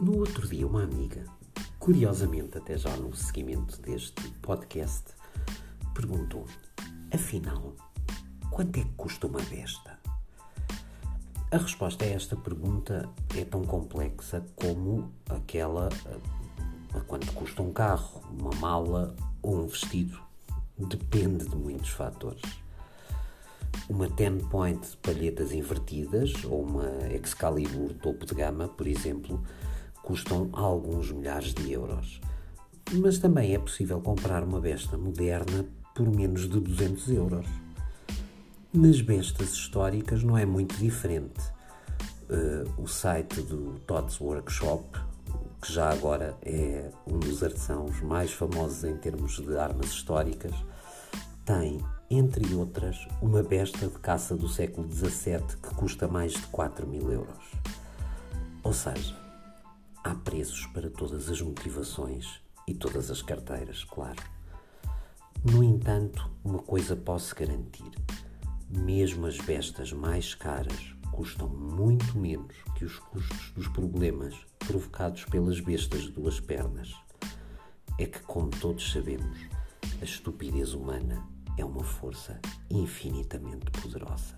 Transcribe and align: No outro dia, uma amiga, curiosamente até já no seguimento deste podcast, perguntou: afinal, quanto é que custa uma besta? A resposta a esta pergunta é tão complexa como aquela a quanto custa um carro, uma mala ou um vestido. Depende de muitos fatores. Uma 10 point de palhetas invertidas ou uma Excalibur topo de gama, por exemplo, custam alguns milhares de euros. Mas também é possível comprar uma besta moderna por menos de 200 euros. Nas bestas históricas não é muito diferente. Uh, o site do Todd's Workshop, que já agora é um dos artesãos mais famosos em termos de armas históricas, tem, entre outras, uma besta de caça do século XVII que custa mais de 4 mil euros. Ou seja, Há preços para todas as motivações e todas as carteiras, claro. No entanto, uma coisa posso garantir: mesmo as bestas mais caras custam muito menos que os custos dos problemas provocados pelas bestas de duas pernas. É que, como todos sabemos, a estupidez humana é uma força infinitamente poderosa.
No 0.00 0.16
outro 0.18 0.46
dia, 0.46 0.64
uma 0.64 0.84
amiga, 0.84 1.24
curiosamente 1.76 2.56
até 2.56 2.78
já 2.78 2.96
no 2.96 3.12
seguimento 3.16 3.82
deste 3.82 4.30
podcast, 4.40 5.06
perguntou: 5.92 6.46
afinal, 7.12 7.74
quanto 8.48 8.78
é 8.78 8.84
que 8.84 8.92
custa 8.96 9.26
uma 9.26 9.40
besta? 9.42 9.98
A 11.50 11.56
resposta 11.56 12.04
a 12.04 12.08
esta 12.08 12.36
pergunta 12.36 13.08
é 13.36 13.44
tão 13.44 13.64
complexa 13.64 14.46
como 14.54 15.12
aquela 15.28 15.88
a 16.94 17.00
quanto 17.00 17.32
custa 17.32 17.60
um 17.60 17.72
carro, 17.72 18.22
uma 18.38 18.54
mala 18.60 19.16
ou 19.42 19.64
um 19.64 19.66
vestido. 19.66 20.16
Depende 20.78 21.44
de 21.44 21.56
muitos 21.56 21.90
fatores. 21.90 22.42
Uma 23.88 24.08
10 24.08 24.44
point 24.44 24.80
de 24.80 24.96
palhetas 24.98 25.50
invertidas 25.50 26.34
ou 26.44 26.62
uma 26.62 26.86
Excalibur 27.12 27.94
topo 27.94 28.24
de 28.24 28.34
gama, 28.36 28.68
por 28.68 28.86
exemplo, 28.86 29.42
custam 30.08 30.48
alguns 30.54 31.12
milhares 31.12 31.52
de 31.52 31.70
euros. 31.70 32.18
Mas 32.94 33.18
também 33.18 33.54
é 33.54 33.58
possível 33.58 34.00
comprar 34.00 34.42
uma 34.42 34.58
besta 34.58 34.96
moderna 34.96 35.66
por 35.94 36.08
menos 36.08 36.48
de 36.48 36.58
200 36.58 37.10
euros. 37.10 37.46
Nas 38.72 39.02
bestas 39.02 39.52
históricas 39.52 40.22
não 40.22 40.38
é 40.38 40.46
muito 40.46 40.74
diferente. 40.76 41.38
Uh, 42.30 42.82
o 42.82 42.88
site 42.88 43.42
do 43.42 43.78
Todd's 43.80 44.18
Workshop, 44.18 44.98
que 45.60 45.70
já 45.70 45.90
agora 45.90 46.34
é 46.40 46.90
um 47.06 47.18
dos 47.18 47.42
artesãos 47.42 48.00
mais 48.00 48.32
famosos 48.32 48.84
em 48.84 48.96
termos 48.96 49.38
de 49.38 49.58
armas 49.58 49.90
históricas, 49.90 50.54
tem, 51.44 51.84
entre 52.10 52.54
outras, 52.54 53.06
uma 53.20 53.42
besta 53.42 53.86
de 53.86 53.98
caça 53.98 54.34
do 54.34 54.48
século 54.48 54.90
XVII 54.90 55.40
que 55.62 55.74
custa 55.74 56.08
mais 56.08 56.32
de 56.32 56.46
4 56.46 56.86
mil 56.86 57.12
euros. 57.12 57.44
Ou 58.62 58.72
seja, 58.72 59.27
Há 60.08 60.14
preços 60.14 60.64
para 60.68 60.88
todas 60.88 61.28
as 61.28 61.42
motivações 61.42 62.40
e 62.66 62.72
todas 62.72 63.10
as 63.10 63.20
carteiras, 63.20 63.84
claro. 63.84 64.16
No 65.44 65.62
entanto, 65.62 66.30
uma 66.42 66.60
coisa 66.60 66.96
posso 66.96 67.36
garantir: 67.36 67.92
mesmo 68.70 69.26
as 69.26 69.36
bestas 69.36 69.92
mais 69.92 70.34
caras 70.34 70.94
custam 71.12 71.46
muito 71.46 72.18
menos 72.18 72.56
que 72.74 72.86
os 72.86 72.98
custos 72.98 73.50
dos 73.50 73.68
problemas 73.68 74.34
provocados 74.60 75.26
pelas 75.26 75.60
bestas 75.60 76.04
de 76.04 76.12
duas 76.12 76.40
pernas. 76.40 76.94
É 77.98 78.06
que, 78.06 78.20
como 78.20 78.48
todos 78.48 78.90
sabemos, 78.90 79.38
a 80.00 80.04
estupidez 80.04 80.72
humana 80.72 81.22
é 81.58 81.64
uma 81.66 81.84
força 81.84 82.40
infinitamente 82.70 83.70
poderosa. 83.72 84.37